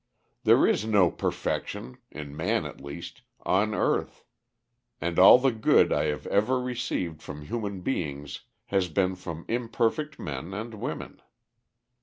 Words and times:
There 0.45 0.65
is 0.65 0.83
no 0.83 1.11
perfection, 1.11 1.99
in 2.09 2.35
man 2.35 2.65
at 2.65 2.81
least, 2.81 3.21
on 3.45 3.75
earth, 3.75 4.23
and 4.99 5.19
all 5.19 5.37
the 5.37 5.51
good 5.51 5.93
I 5.93 6.05
have 6.05 6.25
ever 6.25 6.59
received 6.59 7.21
from 7.21 7.43
human 7.43 7.81
beings 7.81 8.45
has 8.73 8.87
been 8.89 9.13
from 9.13 9.45
imperfect 9.47 10.17
men 10.17 10.55
and 10.55 10.73
women. 10.73 11.21